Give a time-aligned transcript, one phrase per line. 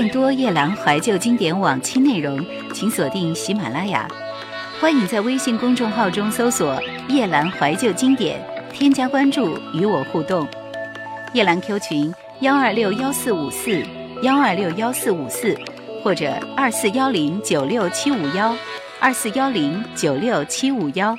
[0.00, 4.08] 更多夜兰怀旧经典往期内容，请锁定喜马拉雅。
[4.80, 10.48] 欢迎在微信公众号中搜索“夜兰怀旧经典”，添加关注与我互动。
[11.34, 13.84] 夜兰 Q 群：幺二六幺四五四
[14.22, 15.54] 幺二六幺四五四，
[16.02, 18.56] 或者二四幺零九六七五幺
[19.00, 21.14] 二四幺零九六七五幺。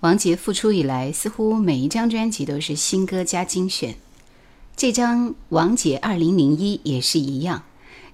[0.00, 3.94] 王杰复出以来，似乎每一张专辑都是新歌加精选。
[4.78, 7.64] 这张《王姐二零零一》也是一样，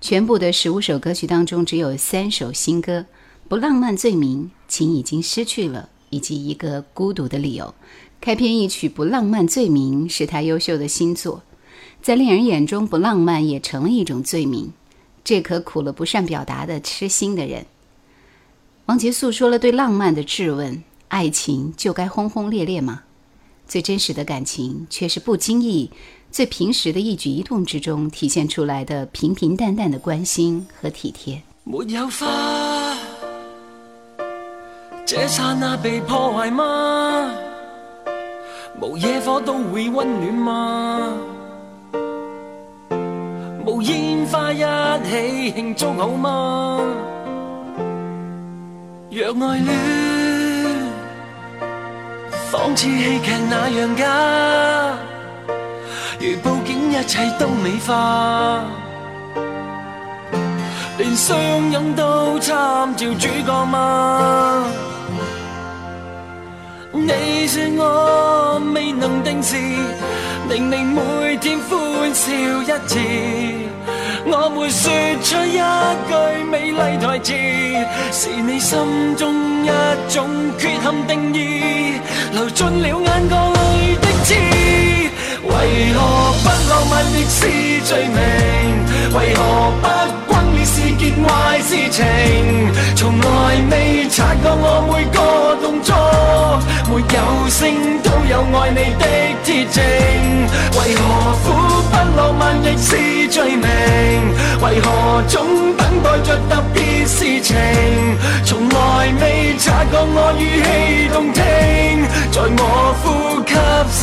[0.00, 3.00] 全部的十五首歌曲当中只有三首新歌，
[3.50, 7.74] 《不浪漫罪名》、《情已经失去了》以及一个孤独的理由。
[8.18, 11.42] 开篇一曲《不浪漫罪名》是他优秀的新作，
[12.00, 14.72] 在恋人眼中，不浪漫也成了一种罪名。
[15.22, 17.66] 这可苦了不善表达的痴心的人。
[18.86, 23.02] 王杰诉说了对浪漫的质问：爱情就该轰轰烈烈吗？
[23.66, 25.90] 最真实的感情却是不经意。
[26.34, 31.40] 最平时的一举一动之中，体现出来的平平淡淡的关心和体贴。
[31.62, 32.96] 没有花，
[35.06, 37.30] 这刹那被破坏吗？
[38.80, 41.12] 无野火都会温暖吗？
[43.64, 44.58] 无烟花一
[45.08, 46.80] 起庆祝好吗？
[49.08, 49.72] 若爱恋，
[52.50, 54.98] 仿似戏剧那样假。
[56.24, 58.64] 如布景，一切都美化，
[60.96, 61.36] 连相
[61.70, 64.64] 拥都参照主角吗？
[66.92, 69.56] 你说我未能定时，
[70.48, 72.98] 令你每天欢笑一次。
[74.26, 74.90] 我没说
[75.22, 75.60] 出一
[76.08, 77.34] 句美丽台词，
[78.10, 79.68] 是你心中一
[80.08, 80.26] 种
[80.58, 82.00] 缺陷定义，
[82.32, 84.93] 流进了眼角里的刺。
[85.46, 85.98] 为何
[86.42, 87.46] 不浪漫亦是
[87.84, 88.16] 罪名？
[89.14, 89.40] 为何
[89.80, 92.02] 不轰烈是件坏事情？
[92.96, 93.24] 从来
[93.70, 95.18] 未察觉我每个
[95.62, 95.94] 动作，
[96.88, 97.62] 没有声
[98.02, 99.04] 都有爱你的
[99.44, 99.82] 铁证。
[100.76, 101.00] 为何
[101.44, 101.46] 苦
[101.90, 103.64] 不浪漫亦是罪名？
[104.62, 107.56] 为何总等待着特别事情？
[108.44, 111.42] 从来未察觉我语气动听，
[112.32, 113.04] 在我呼
[113.46, 113.54] 吸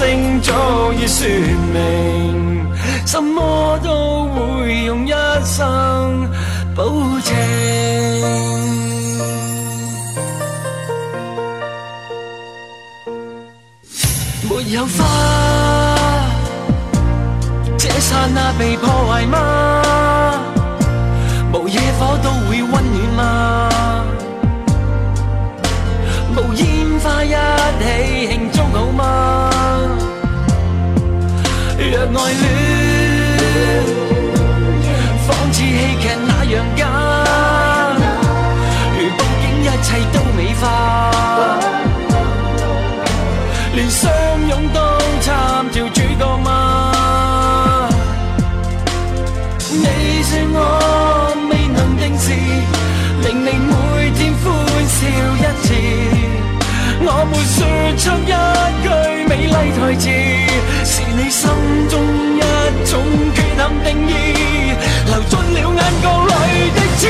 [0.01, 1.27] 星早已说
[1.71, 2.65] 明，
[3.05, 5.11] 什么都会用一
[5.43, 6.27] 生
[6.75, 6.83] 保
[7.23, 7.35] 证。
[14.49, 15.05] 没有花，
[17.77, 19.37] 这刹那被破坏吗？
[21.53, 23.69] 无野火都会温暖吗？
[26.35, 29.50] 无烟花一起庆祝好吗？
[31.91, 32.43] 若爱恋，
[35.27, 35.65] 仿似戏
[35.99, 36.87] 剧那样假，
[38.97, 40.63] 如布景，一切都美化，
[43.75, 44.09] 连相
[44.47, 44.79] 拥都
[45.19, 45.29] 参
[45.69, 46.47] 照主角吗？
[49.69, 49.83] 你
[50.23, 50.55] 说我
[51.49, 52.31] 未能定时，
[53.21, 53.71] 令你每
[54.11, 54.41] 天欢
[54.87, 54.97] 笑
[55.35, 55.67] 一次，
[57.03, 57.59] 我没说
[57.97, 58.31] 出一
[58.81, 58.87] 句
[59.27, 60.07] 美丽台词，
[61.31, 61.49] 心
[61.87, 61.95] 中
[62.35, 62.39] 一
[62.85, 62.91] 种
[63.33, 64.11] 缺陷定义，
[65.05, 66.29] 流进了眼角里
[66.75, 67.07] 的刺。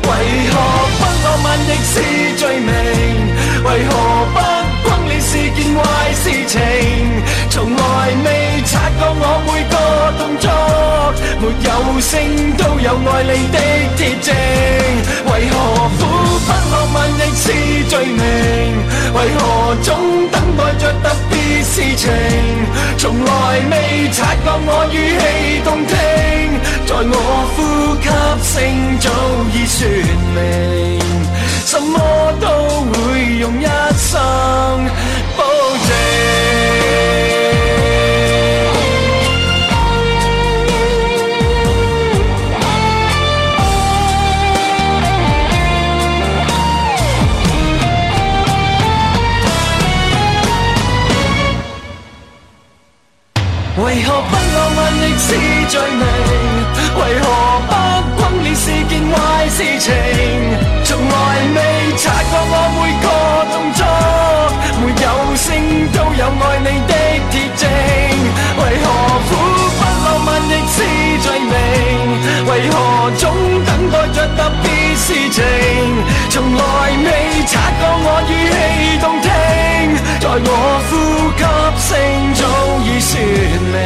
[0.00, 0.08] 为
[0.48, 0.52] 何
[0.96, 1.94] 不浪漫亦是
[2.38, 2.70] 罪名？
[3.64, 3.90] 为何
[4.32, 4.36] 不
[4.88, 5.80] 轰烈是件坏
[6.14, 6.56] 事情？
[7.50, 7.80] 从来
[8.24, 9.76] 未察觉我每个
[10.18, 10.48] 动作，
[11.38, 11.68] 没有
[12.00, 12.10] 声
[12.56, 13.58] 都有爱你的
[13.94, 14.34] 铁证。
[15.26, 15.54] 为何
[15.98, 16.00] 苦
[16.46, 17.44] 不浪漫亦是
[17.90, 18.81] 罪名？
[19.14, 19.88] 为何总
[20.30, 22.10] 等待着特别事情？
[22.98, 23.30] 从来
[23.70, 25.22] 未察觉我语气
[25.64, 25.94] 动听，
[26.86, 27.16] 在我
[27.54, 27.56] 呼
[28.00, 28.06] 吸
[28.48, 28.52] 声
[29.00, 29.06] 早
[29.52, 29.78] 已说
[30.34, 30.38] 明，
[31.66, 31.94] 什么
[32.40, 32.46] 都
[32.92, 32.96] 会
[33.40, 33.66] 用一
[33.96, 34.10] 生
[55.18, 55.28] 是
[55.68, 56.04] 罪名？
[56.94, 57.24] 为何
[57.68, 57.72] 不
[58.22, 59.14] 轰烈是件坏
[59.48, 59.88] 事情？
[60.84, 61.12] 从来
[61.54, 61.58] 未
[61.96, 63.06] 察觉我每个
[63.52, 63.80] 动作，
[64.80, 65.04] 没有
[65.36, 65.46] 声
[65.92, 66.92] 都有爱你的
[67.30, 67.62] 铁证。
[68.58, 68.84] 为何
[69.28, 69.30] 苦
[69.78, 70.76] 不浪漫亦是
[71.22, 71.52] 罪名？
[72.46, 72.74] 为何
[73.16, 73.22] 总
[73.64, 74.64] 等待着特别
[74.96, 75.38] 事情？
[76.30, 76.60] 从来
[77.04, 77.06] 未
[77.46, 78.52] 察觉我语气
[79.00, 79.26] 动听，
[80.20, 80.48] 在我
[80.88, 80.90] 呼
[81.36, 81.40] 吸
[81.88, 81.90] 声
[82.34, 82.40] 早
[82.84, 83.10] 已说
[83.72, 83.76] 明，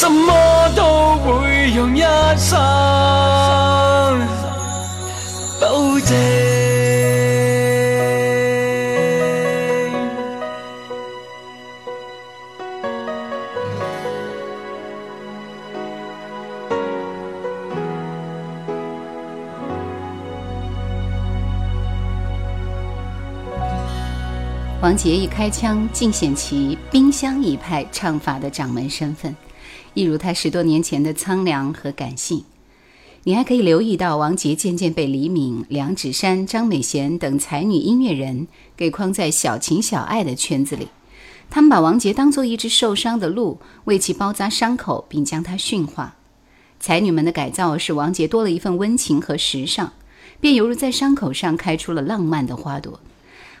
[0.00, 0.32] 什么
[0.76, 2.00] 都会用一
[2.36, 2.56] 生
[5.60, 6.16] 保证。
[24.80, 29.34] 王杰一开腔，尽显其冰箱一派唱法的掌门身份，
[29.98, 32.44] 一如他十多年前的苍凉和感性。
[33.24, 38.46] 你还可以留意到，王杰渐渐被黎明、梁芷珊、张美贤等才女音乐人
[38.76, 40.86] 给框在小情小爱的圈子里。
[41.50, 46.14] 他们把王杰当做一只受伤的鹿，为其包扎伤口，并将他驯化。
[46.78, 49.94] 才女们的改造使王杰多了一份温情和时尚，
[50.38, 53.00] 便犹如在伤口上开出了浪漫的花朵。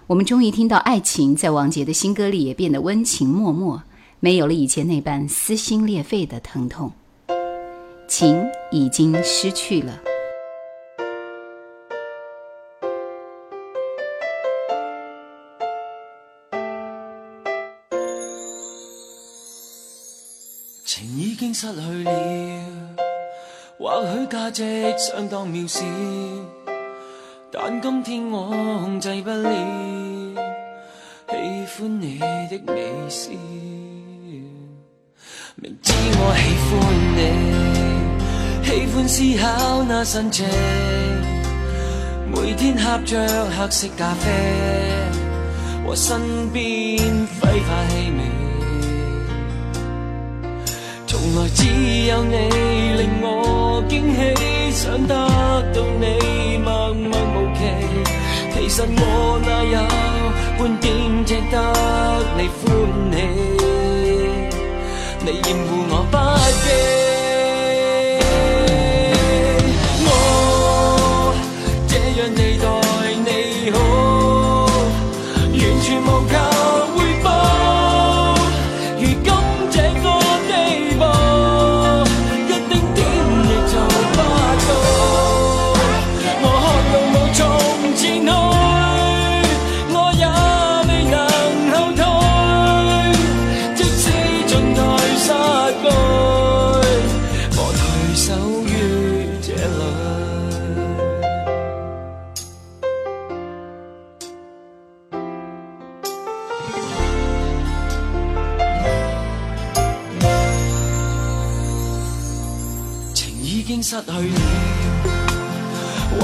[0.06, 3.82] 我们终于听到爱情在王杰的新歌里也变得温情脉脉，
[4.20, 6.92] 没有了以前那般撕心裂肺的疼痛。
[8.08, 10.00] 情已经失去了。
[20.84, 22.10] 情已经失去了，
[23.78, 25.84] 或许价值相当渺小，
[27.52, 29.48] 但今天我控制不了
[31.28, 33.30] 喜欢你的微笑。
[35.60, 36.72] 明知我喜欢
[37.16, 37.20] 你，
[38.62, 40.46] 喜欢思考那神情，
[42.32, 43.18] 每天喝着
[43.50, 44.30] 黑色咖啡，
[45.84, 46.62] 和身边
[47.40, 48.20] 挥发气味。
[51.08, 51.64] 从来只
[52.06, 52.36] 有你
[52.96, 54.16] 令我惊喜，
[54.70, 55.14] 想得
[55.74, 57.60] 到你默默无期。
[58.54, 59.76] 其实我哪有
[60.56, 61.56] 半點值得
[62.36, 62.62] 你歡
[63.12, 63.47] 喜？
[65.48, 65.87] 你厭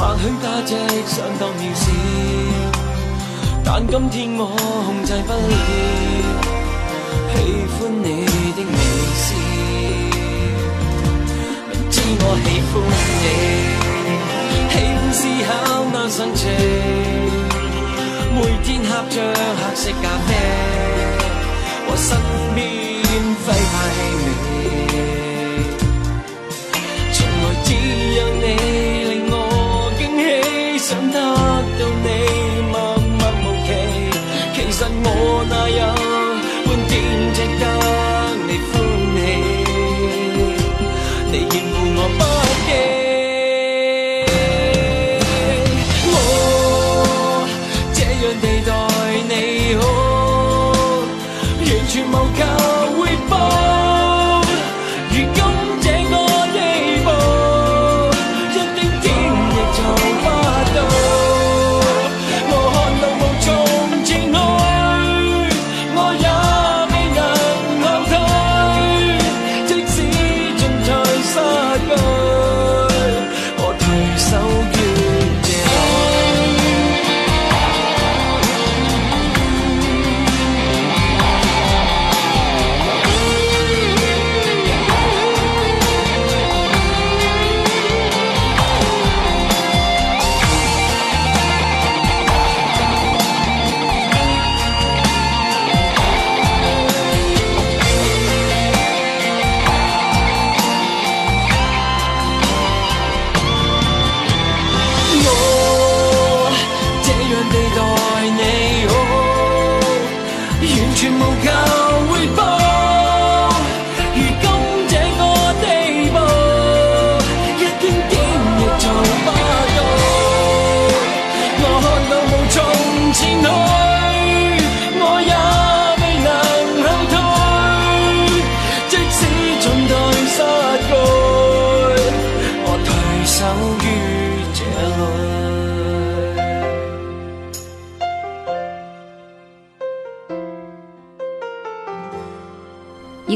[0.04, 1.82] 或許價值相當渺小，
[3.64, 4.44] 但今天我
[4.84, 5.38] 控制不了
[7.32, 7.34] 喜
[7.72, 8.06] 歡你
[8.52, 8.76] 的微
[9.16, 9.26] 笑。
[11.70, 12.72] 明知我喜歡
[13.22, 13.24] 你，
[14.68, 15.48] 喜歡思考
[15.90, 16.42] 那神情，
[18.34, 19.16] 每天喝着
[19.56, 20.28] 黑色咖啡，
[21.88, 22.06] 和身
[22.54, 22.60] 邊
[23.40, 25.13] 揮發氣味。
[52.14, 53.83] 无求回报。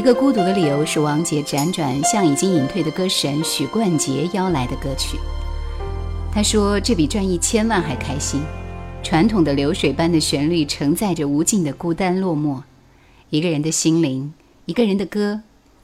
[0.09, 5.19] 个孤独的理由是王杰辗转向已经隐退的歌神许冠杰邀来的歌曲。
[6.33, 8.41] 他说：“这比赚一千万还开心。”
[9.05, 12.63] 传统的流水般的旋律承载着无尽的孤单落寞。
[13.29, 14.33] 一个人的心灵，
[14.65, 15.41] 一个人的歌，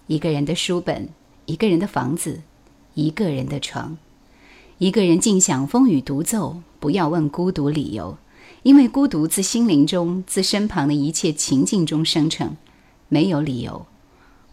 [0.07, 1.07] 一个人的书本，
[1.45, 2.41] 一个人的房子，
[2.95, 3.95] 一个人的床，
[4.79, 6.57] 一个人静享风雨独奏。
[6.79, 8.17] 不要问孤独理由，
[8.63, 12.57] 因为孤独自心灵中，自身旁的一切情境中生成，
[13.07, 13.85] 没有理由。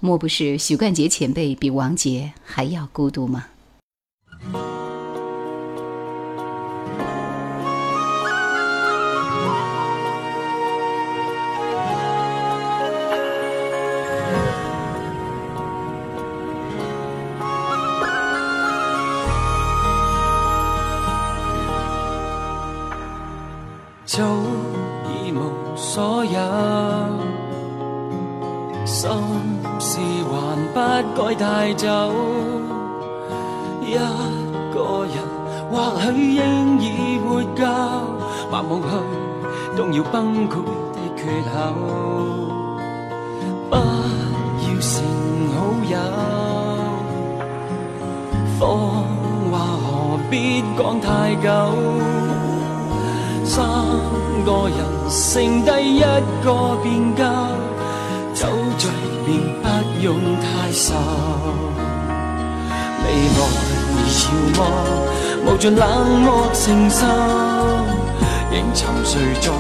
[0.05, 3.45] 莫不是许冠杰前辈比王杰还要孤独吗？
[24.05, 24.21] 早
[25.07, 26.41] 已无所有，
[28.85, 29.09] 心
[30.93, 31.87] 不该带走。
[33.81, 33.95] 一
[34.75, 35.17] 个人
[35.71, 37.65] 或许应已活够，
[38.53, 38.89] 盲目去
[39.75, 40.57] 动摇崩溃
[40.93, 41.51] 的缺口。
[43.71, 43.81] 不要
[44.81, 44.93] 成
[45.55, 45.57] 好
[45.89, 45.97] 友，
[48.61, 48.61] 谎
[49.51, 51.49] 话何必讲太久？
[53.45, 53.65] 三
[54.45, 54.79] 个人
[55.11, 56.01] 剩低一
[56.45, 57.23] 个便够，
[58.79, 58.91] 醉
[59.25, 59.31] 便
[59.63, 59.67] 不
[60.01, 60.95] 用太愁。
[63.05, 63.41] 未来
[64.09, 64.21] 遥
[64.59, 64.61] 望，
[65.45, 65.83] 无尽冷
[66.21, 67.07] 漠承受，
[68.51, 69.51] 仍沉睡在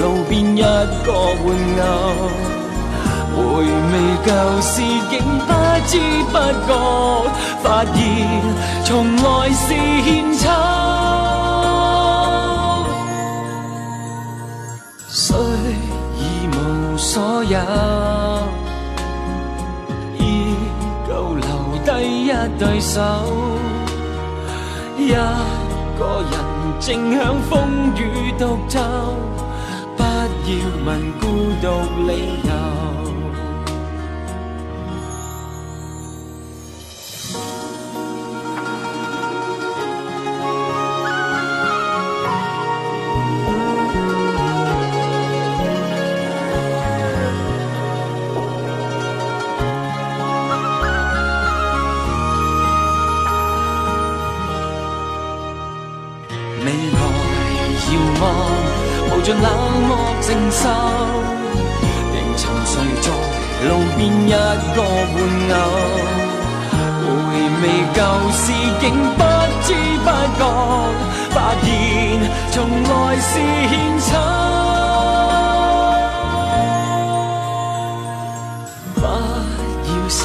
[0.00, 1.06] 路边一个
[1.44, 1.46] 玩
[1.80, 1.84] 偶。
[3.36, 3.92] 回味
[4.24, 4.30] 旧
[4.62, 4.72] 事，
[5.10, 5.14] 竟
[5.46, 5.50] 不
[5.86, 5.92] 知
[6.32, 6.34] 不
[6.66, 6.68] 觉，
[7.62, 7.94] 发现
[8.84, 9.64] 从来是
[10.04, 10.06] 献
[10.38, 10.44] 丑。
[15.06, 15.36] 虽
[16.18, 16.56] 已无
[16.96, 17.58] 所有，
[22.26, 22.28] 一
[22.58, 23.00] 对手，
[24.98, 25.10] 一
[25.96, 26.34] 个人
[26.80, 28.80] 正享风雨独奏，
[29.96, 30.50] 不要
[30.84, 31.24] 问孤
[31.62, 31.68] 独
[32.08, 32.85] 理由。
[67.96, 68.84] 旧事，竟
[69.16, 69.22] 不
[69.62, 69.72] 知
[70.04, 70.40] 不觉，
[71.30, 71.66] 发现
[72.50, 73.30] 从来是
[73.70, 74.06] 献丑。
[78.96, 80.18] 不要成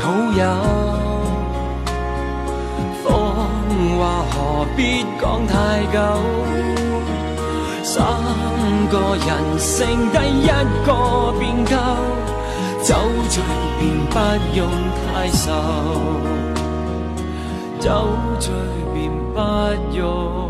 [0.00, 0.02] 好
[0.38, 0.40] 友。
[3.02, 3.08] 谎
[3.98, 4.32] 话何
[4.76, 4.78] 必
[5.20, 5.52] 讲太
[5.92, 5.98] 久？
[7.82, 7.96] 三
[8.90, 8.94] 个
[9.26, 9.68] 人剩
[10.12, 10.46] 低一
[10.86, 10.88] 个
[11.40, 11.74] 便够，
[12.84, 12.94] 酒
[13.28, 13.42] 醉
[13.80, 14.14] 便不
[14.54, 14.58] 用
[14.94, 15.46] 太愁，
[17.78, 17.90] 酒
[18.40, 18.52] 醉
[18.92, 20.47] 便不用。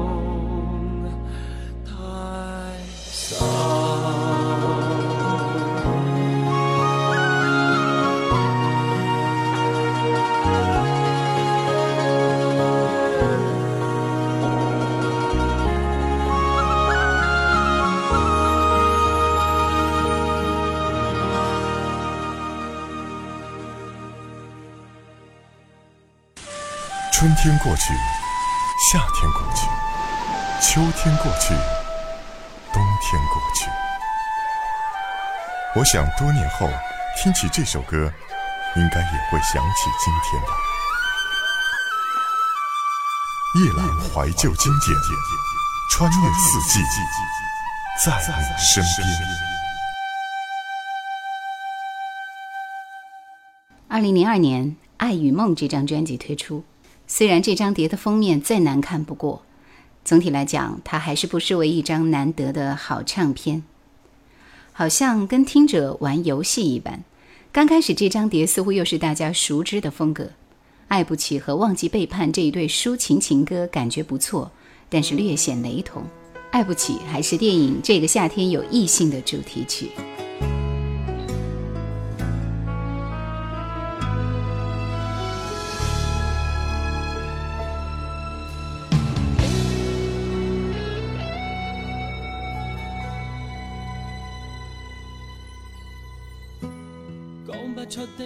[27.40, 27.94] 天过去，
[28.90, 29.68] 夏天过去，
[30.60, 31.54] 秋天过去，
[32.72, 33.70] 冬天过去。
[35.76, 36.68] 我想多年后
[37.16, 38.12] 听起这首歌，
[38.74, 40.48] 应该也会想起今天吧。
[43.54, 44.98] 夜阑怀旧经典，
[45.92, 46.80] 穿越四季，
[48.04, 49.08] 在你身边。
[53.88, 54.64] 二零零二年，
[54.96, 56.64] 《爱与梦》这张专辑推出。
[57.10, 59.42] 虽然这张碟的封面再难看不过，
[60.04, 63.62] 总体来讲，它还是不失为一张难得的好唱片。
[64.72, 67.02] 好像跟听者玩游戏一般。
[67.50, 70.24] 刚开始这张碟似乎又是大家熟知的风格，
[70.88, 74.52] 《爱不起》和《忘记背叛》这一对抒情情歌感觉不错，
[74.90, 76.02] 但是略显雷同。
[76.50, 79.90] 《爱不起》还是电影《这个夏天有异性》的主题曲。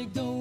[0.02, 0.31] 出的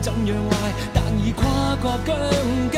[0.00, 1.98] 怎样坏，但已跨过
[2.70, 2.75] 疆。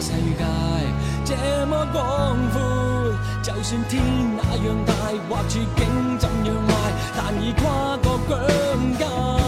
[0.00, 0.44] 世界
[1.24, 2.60] 这么广阔，
[3.42, 4.02] 就算天
[4.36, 4.92] 那样大，
[5.28, 6.70] 或处境怎样坏，
[7.16, 9.47] 但已跨过疆界。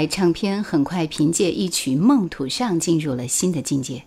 [0.00, 4.04] 来，唱片很快凭借一曲《梦土上》进入了新的境界。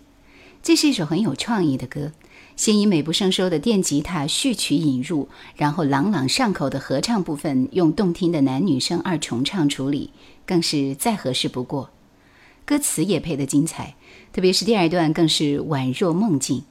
[0.60, 2.10] 这是一首很有创意的歌，
[2.56, 10.10] 先以美不胜收的电吉他序曲引入，然后朗朗上口的合唱部分用动听的男女声二重唱处理，
[10.44, 11.90] 更是再合适不过。
[12.64, 13.94] 歌词也配得精彩，
[14.32, 16.64] 特别是第二段更是宛若梦境。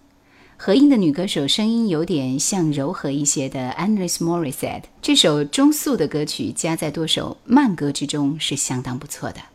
[0.57, 4.83] 和音的女歌手声音有点像柔和一些的 Andres Mori said。
[5.01, 9.52] 这首中速的歌曲加在多首慢歌之中是相当不错的。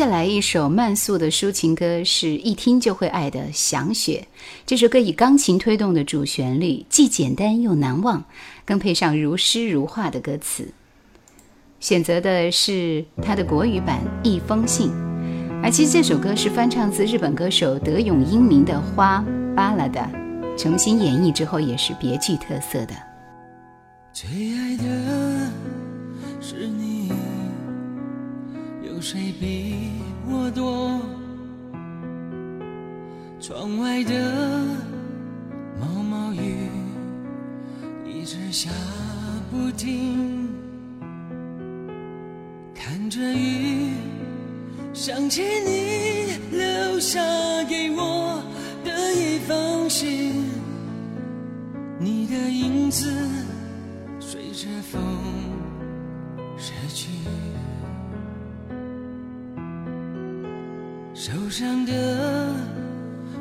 [0.00, 4.26] 下来一首慢速的抒情歌，是一听就会爱的《想雪》。
[4.64, 8.24] 这首歌以钢琴推动的主旋律，既简单又难忘，
[8.64, 10.72] 更配上如诗如画的歌词。
[11.80, 14.88] 选择的是它的国语版《一封信》，
[15.62, 19.22] 而，其实这首歌是翻唱自日本歌手德永英明的《花》
[19.54, 20.00] 巴拉的，
[20.56, 22.94] 重新演绎之后也是别具特色的。
[24.14, 25.52] 最爱的
[26.40, 26.89] 是你，
[29.00, 29.92] 有谁比
[30.28, 31.00] 我多？
[33.40, 34.12] 窗外的
[35.80, 36.68] 毛毛雨
[38.04, 38.68] 一直下
[39.50, 40.50] 不停，
[42.74, 43.94] 看着雨，
[44.92, 47.22] 想起你留下
[47.64, 48.44] 给我
[48.84, 50.44] 的一封信，
[51.98, 53.10] 你的影子。
[54.20, 55.00] 随着风
[56.58, 57.08] 逝去，
[61.22, 61.92] 手上的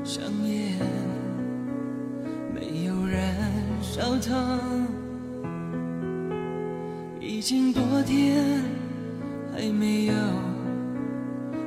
[0.03, 0.77] 香烟
[2.53, 3.33] 没有燃
[3.81, 4.59] 烧它，
[7.21, 8.43] 已经多天
[9.55, 10.13] 还没有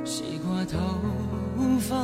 [0.05, 0.77] 洗过头
[1.79, 1.97] 发，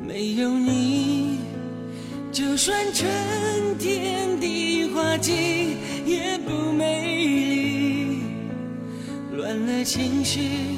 [0.00, 1.40] 没有你，
[2.30, 3.10] 就算春
[3.80, 4.92] 天的。
[4.94, 5.32] 花季
[6.06, 8.22] 也不美丽，
[9.34, 10.71] 乱了情绪。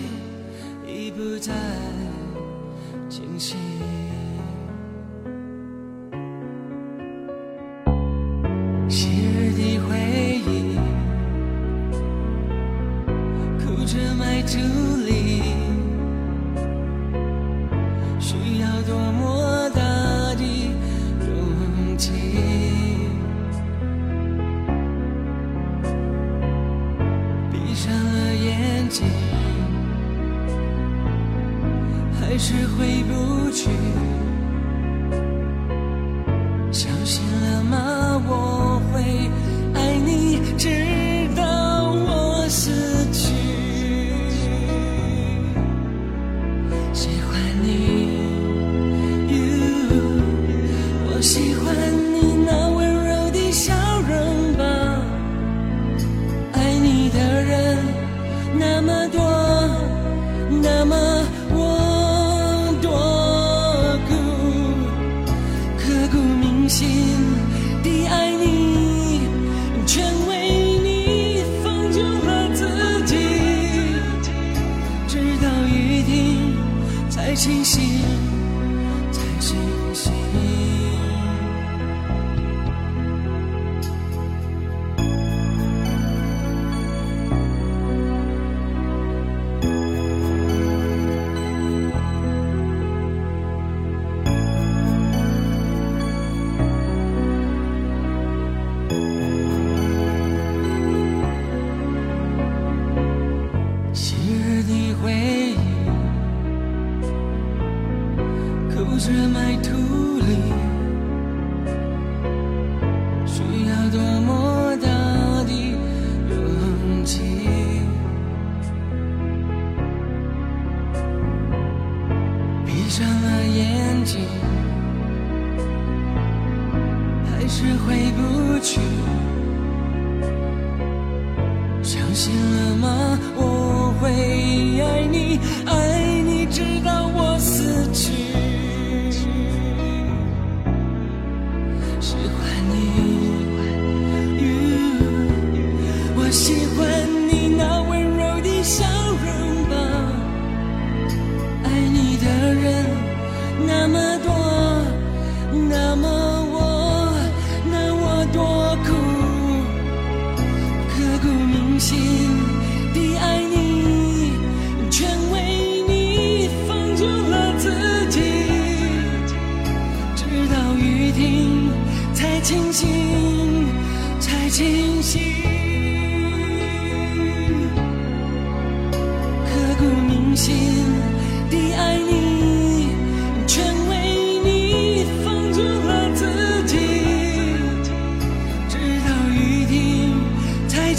[77.45, 77.94] 清晰，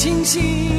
[0.05, 0.74] 星星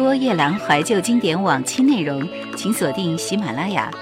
[0.00, 3.92] 多夜兰怀旧经典往期内容，请锁定喜马拉雅。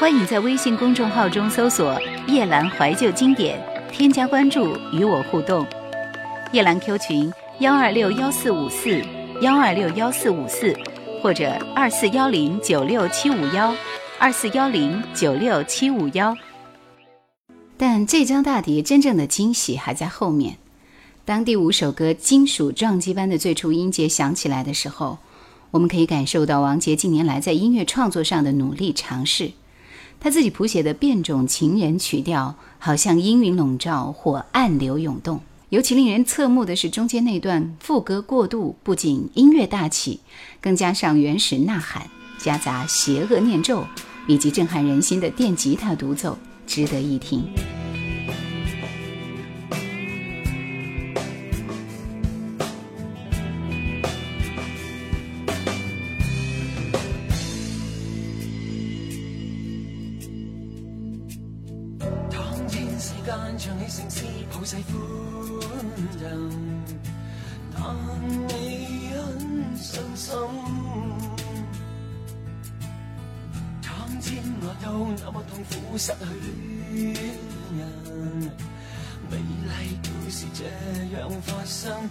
[0.00, 5.66] 欢迎在微信公众号中搜索“夜兰怀旧经典”，添加关注与我互动。
[6.52, 9.02] 夜兰 Q 群：幺二六幺四五四
[9.42, 10.74] 幺二六幺四五四，
[11.20, 13.74] 或者二四幺零九六七五幺
[14.18, 16.34] 二四幺零九六七五幺。
[17.76, 20.56] 但这张大碟真正的惊喜还在后面。
[21.26, 25.18] 当第五首歌金属撞击般的最初音节响起来的时候，
[25.76, 29.52] 我们可以感受到王杰近年来在音乐创作上的努力尝试。
[30.18, 35.38] 他自己谱写的变种情人曲调，好像阴云笼罩或暗流涌动。
[35.68, 40.20] 尤其令人侧目的是中间那段副歌过渡，不仅音乐大起，
[40.62, 42.08] 更加上原始呐喊，
[42.38, 43.84] 夹杂邪恶念咒，
[44.26, 47.44] 以及震撼人心的电吉他独奏，值得一听。
[75.70, 76.16] 苦失去
[76.92, 77.14] 恋
[77.76, 77.80] 人，
[79.30, 80.64] 美丽故事这
[81.16, 82.08] 样发生。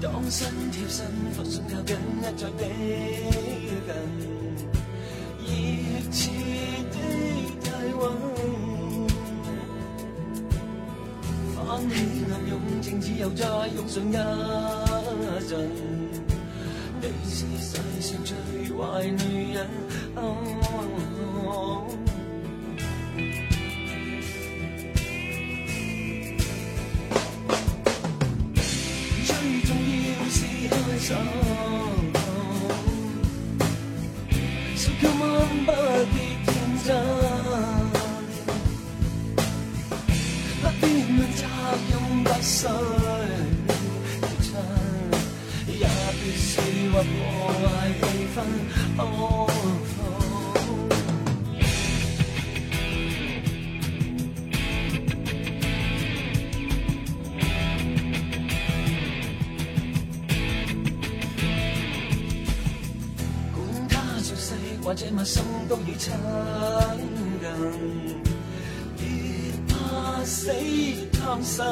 [0.00, 2.62] 当身贴身，放松靠近，一再逼
[3.84, 3.90] 近，
[5.44, 5.48] 热
[6.12, 6.30] 切
[6.92, 6.94] 的
[7.60, 7.66] 体
[7.98, 8.00] 温，
[11.56, 11.58] 泛
[11.90, 11.92] 起
[12.30, 14.16] 暗涌，静止又再涌上一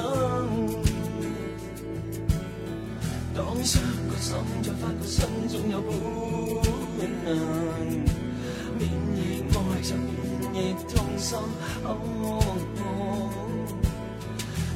[0.06, 0.14] 生。
[3.34, 5.80] 当伤个心再翻个身，总有
[6.98, 7.26] 本能。
[8.78, 8.82] 免
[9.14, 9.18] 疫
[9.52, 9.94] 爱就
[10.52, 11.38] 免疫痛心。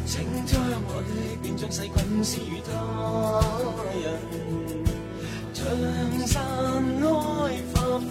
[0.07, 0.13] 请
[0.45, 1.11] 将我的
[1.43, 2.69] 变将细菌施予他
[4.03, 4.05] 人。
[5.55, 5.59] 像
[6.27, 6.35] 散
[7.01, 7.05] 开
[7.75, 7.75] 花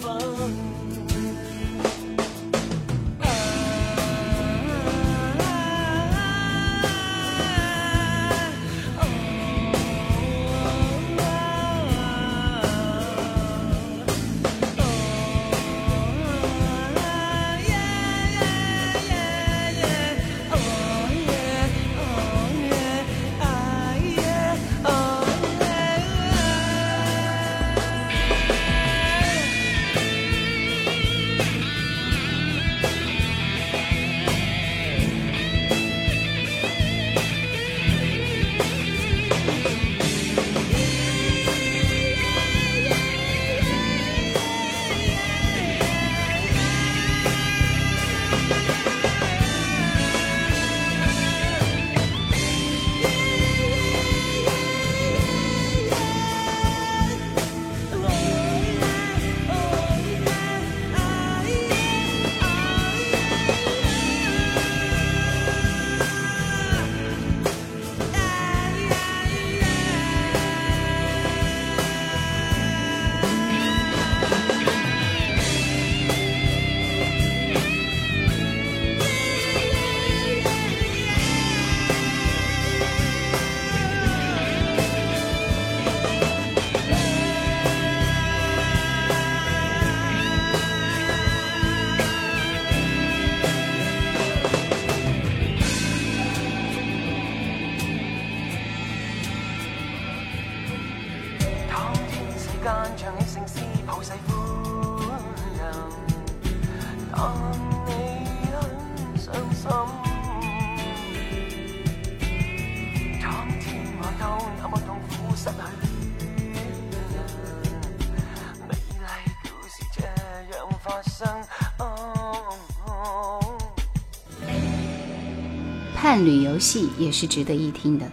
[126.60, 128.06] 戏也是值得一听的。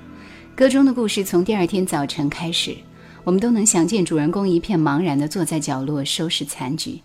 [0.55, 2.75] 歌中的故事从第二天早晨开始，
[3.23, 7.01] 我们都能想见主人公一片茫然地坐在角落收拾残局。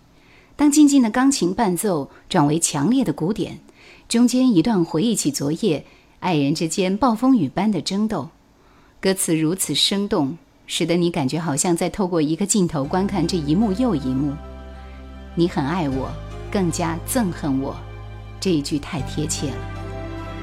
[0.55, 3.59] 当静静的钢琴伴奏转为强烈的鼓点，
[4.07, 5.85] 中间一段回忆起昨夜
[6.19, 8.29] 爱人之间暴风雨般的争斗，
[9.01, 14.33] 歌词如此生动，使得你感觉好像在透过一个镜头观看这一幕又一幕。
[15.35, 16.11] 你很爱我，
[16.51, 17.75] 更加憎恨我，
[18.39, 19.72] 这一句太贴切了。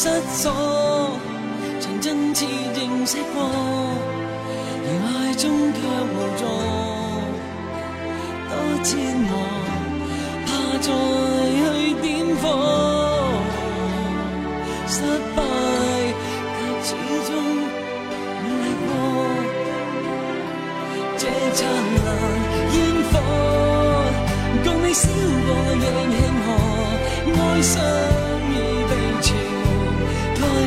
[0.00, 0.52] 失所，
[1.80, 3.50] 曾真切认识过，
[4.84, 5.78] 而爱中却
[6.14, 6.42] 无助，
[8.48, 8.52] 多
[8.84, 8.94] 折
[9.26, 9.30] 磨，
[10.46, 10.86] 怕再
[11.58, 11.60] 去
[12.00, 12.46] 点火，
[14.86, 15.02] 失
[15.34, 15.36] 败
[16.54, 16.88] 却始
[17.26, 17.28] 终
[18.44, 18.90] 美丽过，
[21.18, 21.58] 这灿
[22.06, 22.08] 烂
[22.72, 22.76] 烟
[23.10, 23.12] 火，
[24.62, 25.02] 共你烧
[25.48, 25.76] 过亦
[26.14, 26.46] 庆贺，
[27.42, 27.42] 哀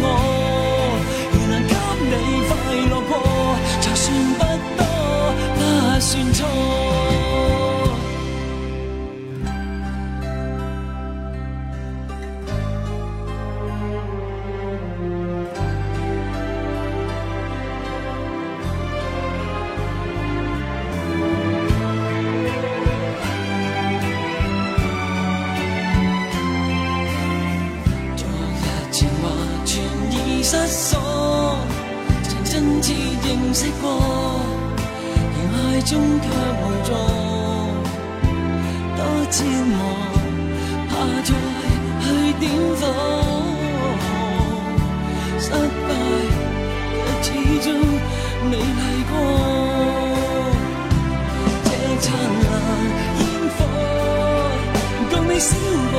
[0.00, 0.29] more
[33.30, 33.84] 认识过，
[35.36, 36.26] 而爱中却
[36.58, 36.90] 无助。
[38.96, 39.00] 多
[39.30, 39.38] 折
[39.70, 39.78] 磨，
[40.88, 41.30] 怕再
[42.02, 42.04] 去
[42.40, 42.42] 点
[42.80, 42.82] 火。
[45.38, 45.90] 失败，
[47.22, 47.28] 却始
[47.62, 47.68] 终
[48.50, 49.12] 美丽过。
[51.64, 51.68] 这
[52.00, 52.06] 灿
[52.42, 52.52] 烂
[53.20, 53.22] 烟
[53.54, 53.58] 火，
[55.08, 55.48] 共你烧
[55.92, 55.94] 过。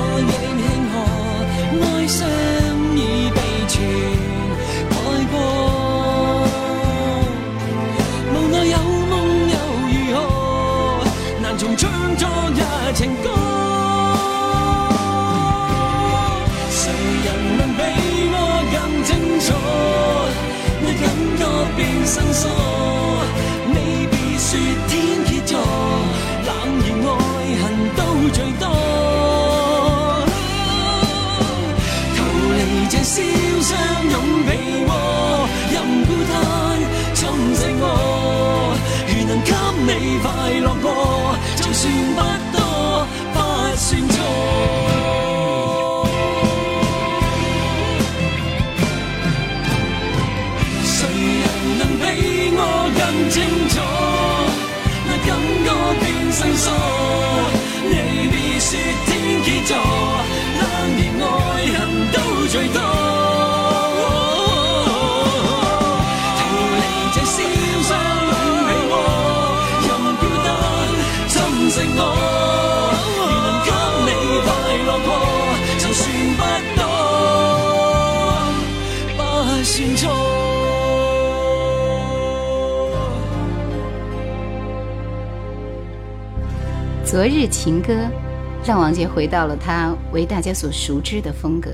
[88.91, 91.71] 王杰回到了他为大家所熟知的风格，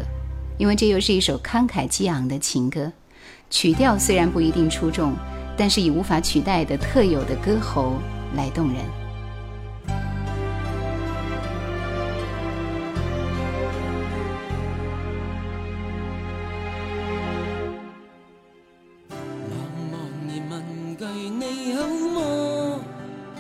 [0.60, 2.92] 因为这又是一首慷慨激昂的情歌，
[3.50, 5.16] 曲调虽然不一定出众，
[5.58, 7.96] 但是以无法取代的特有的歌喉
[8.36, 8.86] 来动人。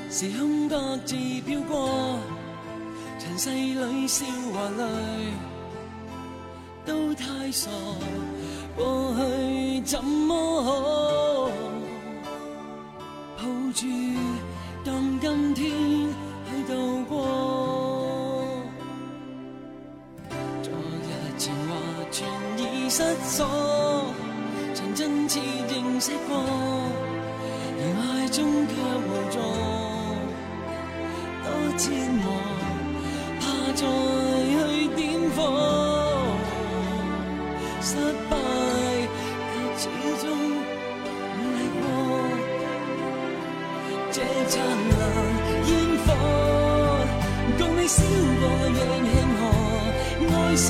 [0.09, 1.15] 时空各自
[1.45, 2.17] 飘过，
[3.37, 4.83] 世里笑和泪
[6.83, 7.69] 都太傻，
[8.75, 11.51] 过去怎么好？
[13.37, 13.43] 抱
[13.75, 13.85] 住
[14.83, 15.69] 当今天
[16.49, 18.57] 去度过，
[20.63, 21.75] 昨日情话
[22.09, 22.27] 全
[22.57, 23.45] 已失所，
[24.73, 26.41] 曾真切认识过，
[27.77, 28.73] 而爱中却
[29.05, 29.37] 无助。
[31.77, 32.25] 折磨，
[33.77, 34.99] 再去点
[35.35, 35.37] 火，
[37.79, 37.93] 失
[38.27, 38.33] 败
[39.77, 39.85] 却始
[40.19, 40.25] 终
[41.37, 41.85] 努力过。
[44.11, 44.17] 这
[44.47, 44.99] 灿烂
[45.67, 45.69] 烟
[46.03, 46.07] 火，
[47.59, 47.95] 共你烧
[48.41, 49.39] 过仍庆贺，
[50.33, 50.67] 爱上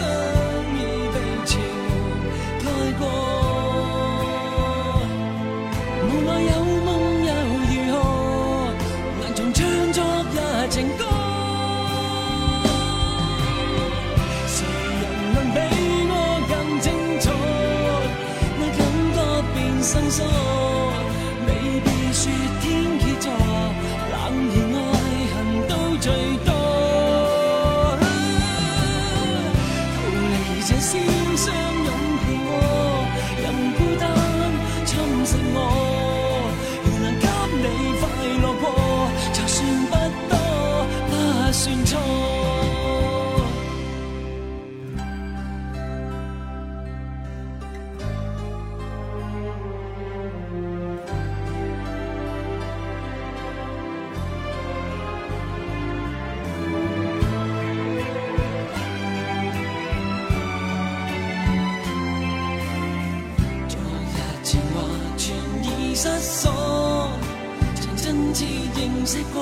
[68.38, 69.36] 曾真切认识过，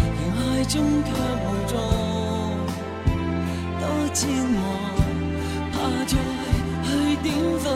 [0.00, 1.08] 而爱中却
[1.44, 1.72] 无助，
[3.78, 3.82] 多
[4.14, 4.24] 煎
[4.56, 4.64] 熬，
[5.72, 6.12] 怕再
[6.84, 6.88] 去
[7.22, 7.26] 点
[7.62, 7.66] 火，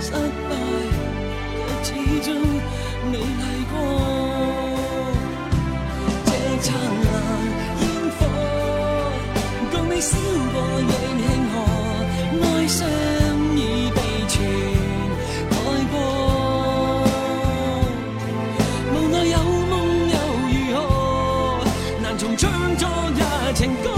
[0.00, 0.50] 失败
[1.84, 1.88] 却始
[2.24, 2.28] 终
[3.12, 3.22] 美丽
[3.70, 3.74] 过。
[6.24, 6.28] 这
[6.62, 6.66] 灿
[7.04, 7.06] 烂
[7.80, 7.84] 烟
[8.18, 8.20] 火，
[9.70, 10.10] 共你烧
[10.52, 10.82] 过亦
[11.22, 11.54] 庆贺，
[12.42, 12.78] 爱上
[22.78, 23.88] 从唱作一情歌。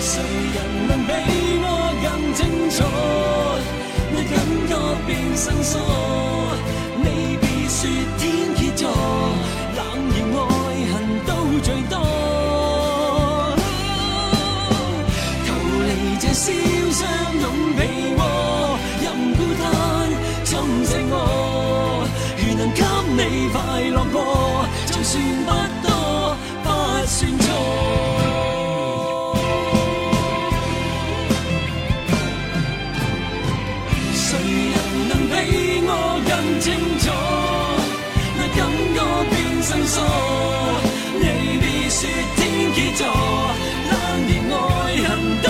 [0.00, 0.12] 谁
[0.54, 0.56] 人
[0.88, 1.10] 能比
[1.62, 1.64] 我
[2.02, 2.38] 更清
[2.70, 2.76] 楚？
[4.12, 4.34] 那感
[4.68, 4.72] 觉
[5.06, 5.72] 变生疏，
[7.02, 7.06] 你
[7.40, 7.78] 别说
[8.18, 8.22] 天
[8.56, 8.82] 蝎座，
[9.76, 9.78] 冷
[10.14, 10.40] 言爱
[10.90, 10.94] 恨
[11.26, 11.30] 都
[11.62, 11.94] 最多。
[15.46, 15.48] 逃
[15.86, 15.88] 离
[16.18, 16.44] 这烧
[16.92, 17.00] 伤
[17.40, 17.44] 拥
[17.76, 17.80] 被
[18.16, 18.20] 窝，
[19.02, 19.04] 任
[19.36, 19.64] 孤单
[20.44, 20.48] 侵
[20.84, 21.14] 蚀我。
[22.38, 22.80] 如能给
[23.16, 23.20] 你
[23.52, 23.54] 快
[23.90, 24.16] 乐过，
[25.16, 25.50] 算不
[25.86, 26.66] 多，不
[27.06, 27.46] 算错。
[34.14, 34.28] 谁
[34.72, 34.76] 人
[35.08, 35.32] 能比
[35.88, 35.90] 我
[36.28, 36.64] 更清
[37.00, 37.04] 楚？
[38.36, 38.58] 那感
[38.94, 38.98] 觉
[39.30, 39.94] 变生疏，
[41.20, 41.24] 未
[41.60, 41.98] 必说
[42.36, 42.38] 天
[42.74, 43.00] 蝎座，
[43.90, 43.92] 冷
[44.28, 44.54] 言爱
[45.08, 45.10] 恨
[45.42, 45.46] 都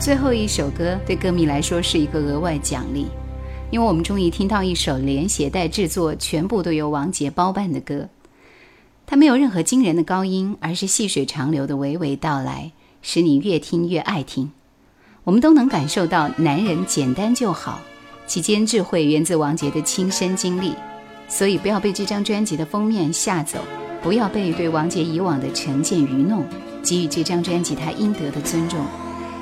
[0.00, 3.06] 最后一首歌对歌迷来说是一个额外奖励，
[3.70, 8.08] 因为我们终于听到一首连携带制作全部都由王杰包办的歌。
[9.06, 12.72] 它没有任何惊人的高音，而是细水长流的娓娓道来，
[13.02, 14.50] 使你越听越爱听。
[15.22, 17.80] 我们都能感受到男人简单就好，
[18.30, 20.72] 其间智慧源自王杰的亲身经历。
[21.26, 23.58] 所以不要被这张专辑的封面吓走，
[24.00, 26.44] 不要被对王杰以往的成见愚弄，
[26.80, 28.78] 给予这张专辑他应得的尊重。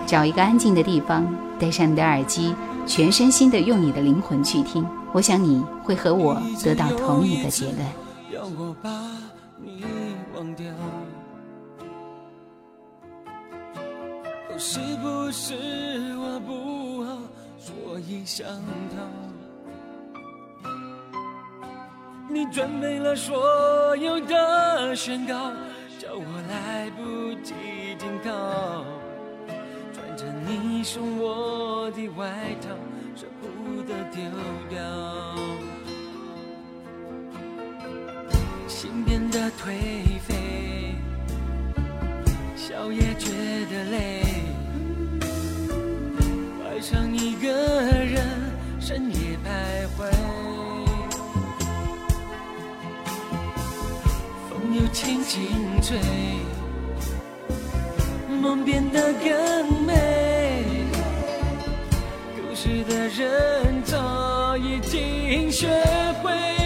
[0.07, 2.55] 找一个安静的地方，戴上你的耳机，
[2.87, 4.87] 全身心的用你的灵魂去听。
[5.13, 7.79] 我想你会和我得到同一个结论。
[8.33, 8.89] 要我把
[9.63, 9.85] 你
[10.35, 10.65] 忘掉，
[14.57, 15.55] 是不是
[16.17, 16.98] 我不，
[17.69, 19.05] 所以想逃？
[22.31, 25.53] 你准备了所有的宣告，
[25.99, 27.53] 叫我来不及
[27.99, 28.87] 停靠。
[29.93, 32.69] 穿着你送我的外套，
[33.15, 34.23] 舍不得丢
[34.71, 34.81] 掉。
[38.67, 40.95] 心变得颓废，
[42.57, 43.31] 笑也觉
[43.71, 44.25] 得累，
[46.79, 47.51] 爱上一个
[48.05, 48.25] 人，
[48.79, 49.49] 深夜徘
[49.97, 50.09] 徊，
[54.49, 55.49] 风又轻轻
[55.83, 55.99] 吹，
[58.41, 60.85] 梦变得更美，
[62.37, 65.67] 故事的人早已经学
[66.23, 66.58] 会。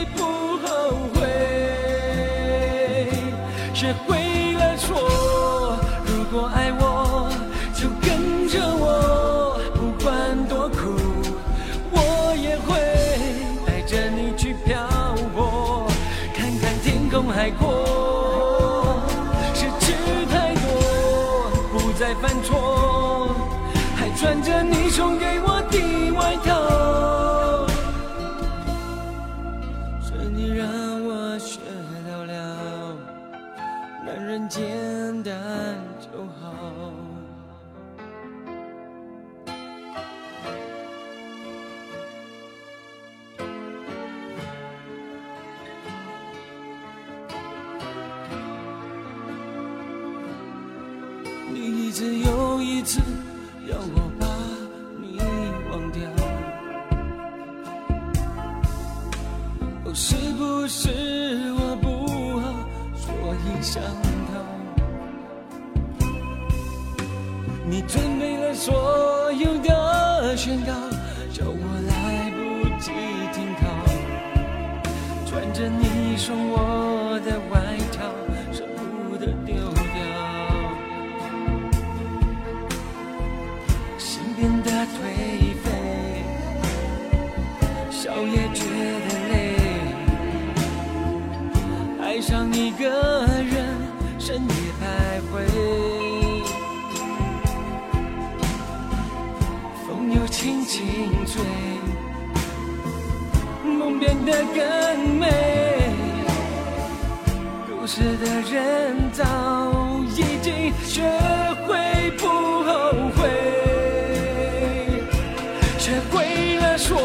[116.02, 116.98] 学会了说，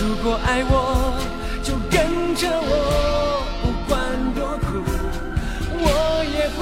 [0.00, 1.18] 如果爱我
[1.62, 3.98] 就跟着我，不管
[4.34, 4.82] 多苦，
[5.72, 6.60] 我也会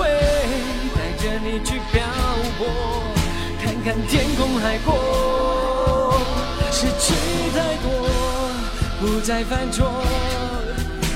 [0.95, 2.03] 带着你去漂
[2.59, 2.61] 泊，
[3.63, 6.19] 看看天空海阔，
[6.71, 7.15] 失去
[7.53, 7.87] 太多，
[9.01, 9.87] 不再犯错。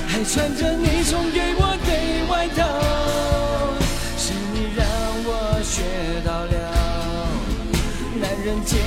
[0.07, 1.91] 还穿着你送给我的
[2.31, 2.61] 外套，
[4.15, 4.85] 是你让
[5.25, 5.81] 我学
[6.23, 6.53] 到了，
[8.21, 8.79] 男人简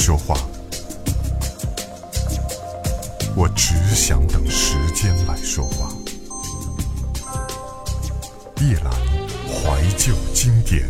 [0.00, 0.34] 说话，
[3.36, 5.90] 我只想等时间来说话。
[8.62, 8.90] 夜阑
[9.46, 10.88] 怀旧经典。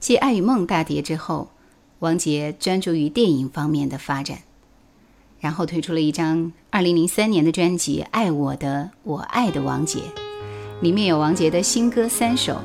[0.00, 1.50] 继《爱与梦》大碟之后，
[1.98, 4.38] 王杰专注于电影方面的发展，
[5.38, 9.98] 然后推出了一张2003年的专辑《爱我的我爱的王杰》，
[10.80, 12.58] 里面有王杰的新歌三首，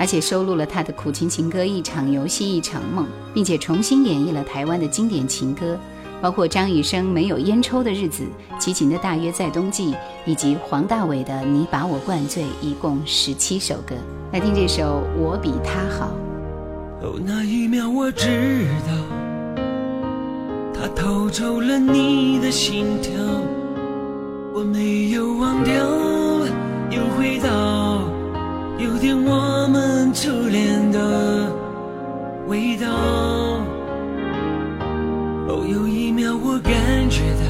[0.00, 5.78] 而且收录了他的苦情情歌《一场游戏一场梦》，并且重新演绎了台湾的经典情歌，
[6.22, 8.24] 包括张雨生《没有烟抽的日子》、
[8.58, 9.92] 齐秦的《大约在冬季》，
[10.24, 13.94] 以及黄大炜的《你把我灌醉》，一共十七首歌。
[14.32, 16.10] 来听这首《我比他好》。
[17.04, 19.60] 哦，那一秒我知道，
[20.72, 23.12] 他偷走了你的心跳，
[24.54, 25.74] 我没有忘掉，
[26.90, 28.02] 又回到
[28.82, 31.52] 有点我们初恋的
[32.46, 32.88] 味道。
[35.48, 36.72] 哦，有一秒我感
[37.10, 37.44] 觉到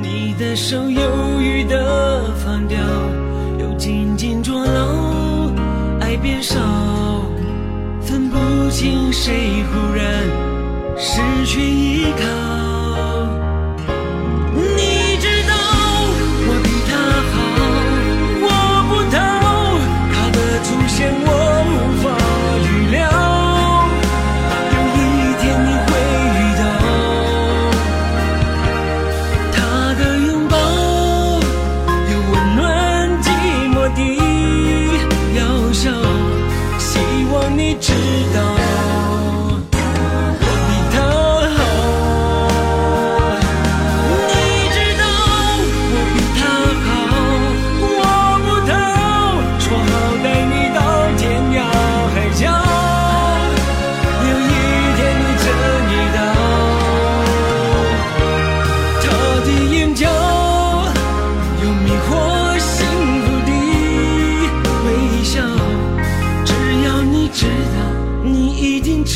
[0.00, 2.78] 你的手犹豫的放掉，
[3.58, 5.50] 又紧紧捉牢，
[6.00, 6.60] 爱变少，
[8.00, 8.38] 分不
[8.70, 10.06] 清谁忽然
[10.96, 12.61] 失去依靠。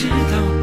[0.07, 0.56] 知道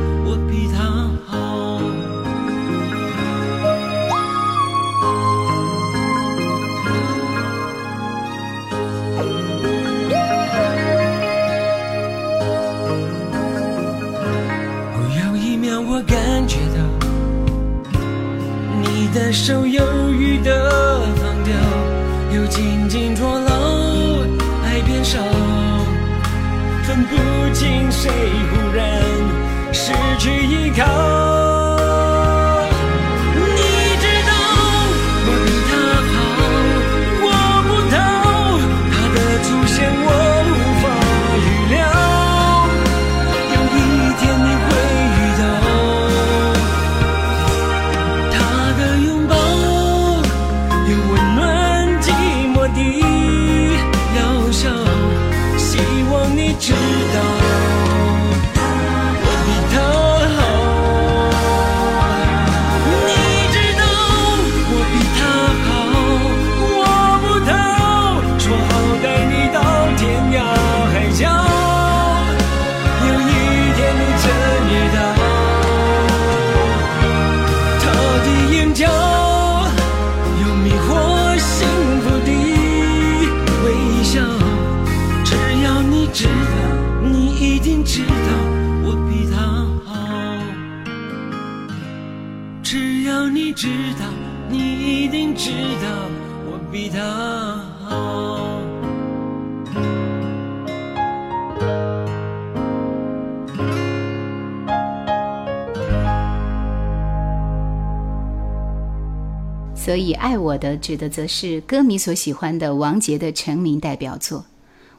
[109.84, 114.46] 所以，爱我的指的则是歌迷所喜欢的王杰的成名代表作，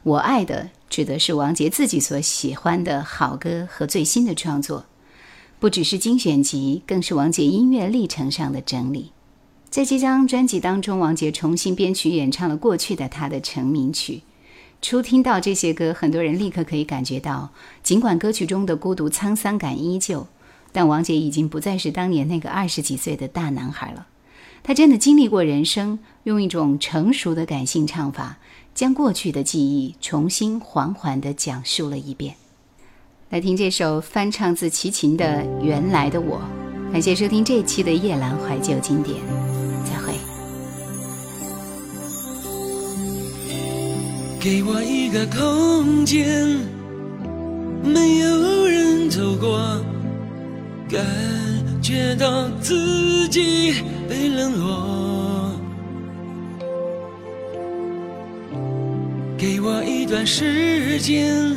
[0.02, 4.84] 我爱的指的是王杰自己所喜欢的好歌和最新的创作，
[5.58, 9.12] 不只是精选集，更是王杰音乐历程上的整理。
[9.70, 14.20] 在这张专辑当中，王杰重新编曲演唱了过去的他的成名曲。
[14.82, 17.48] 初听到这些歌，很多人立刻可以感觉到，
[17.82, 20.26] 尽管歌曲中的孤独沧桑感依旧，
[20.72, 24.08] 但王杰已经不再是当年那个二十几岁的大男孩了。
[24.66, 28.38] 他真的经历过人生，用一种成熟的感性唱法，
[28.74, 32.34] 将过去的记忆重新缓缓地讲述了一遍。
[33.28, 36.40] 来听这首翻唱自齐秦的《原来的我》，
[36.92, 39.18] 感谢收听这一期的夜阑怀旧经典，
[39.84, 40.14] 再会。
[44.40, 46.58] 给我一个空间，
[47.82, 49.58] 没有人走过，
[50.88, 51.04] 感
[51.94, 55.52] 觉到自己被冷落。
[59.38, 61.56] 给我一段时间，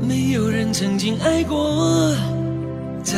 [0.00, 2.12] 没有人曾经爱过，
[3.04, 3.16] 再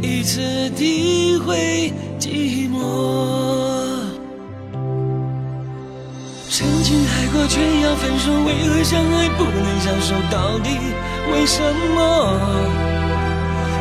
[0.00, 0.40] 一次
[0.70, 2.78] 体会寂寞。
[6.48, 10.14] 曾经爱过，却要分手，为何相爱不能相守？
[10.30, 10.70] 到底
[11.30, 11.60] 为什
[11.94, 12.93] 么？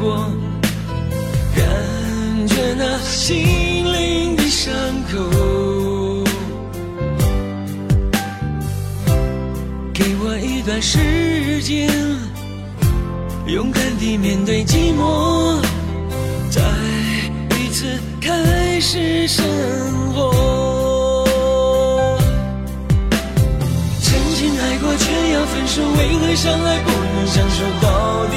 [0.00, 0.30] 过，
[1.54, 1.64] 感
[2.46, 3.36] 觉那心
[3.92, 4.72] 灵的伤
[5.10, 5.14] 口。
[9.92, 11.90] 给我一段时间，
[13.46, 15.60] 勇敢地面对寂寞，
[16.50, 16.60] 再
[17.58, 19.44] 一次开始生
[20.12, 21.26] 活。
[24.02, 27.64] 曾经爱过，却要分手，为何相爱不能相守？
[27.80, 28.36] 到底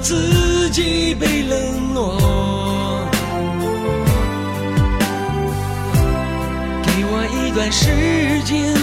[0.00, 2.16] 自己被冷落。
[6.82, 8.74] 给我一段时间，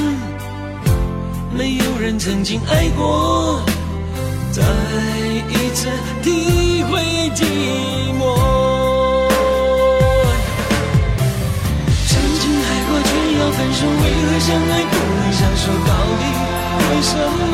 [1.54, 3.62] 没有人曾经爱过，
[4.52, 4.62] 再
[5.50, 5.90] 一次
[6.22, 7.00] 体会
[7.36, 7.44] 寂
[8.20, 8.22] 寞。
[12.08, 13.10] 曾经爱过，却
[13.40, 15.64] 要分手，为何相爱不能相守？
[15.88, 16.24] 到底
[16.90, 17.12] 为什
[17.52, 17.54] 么？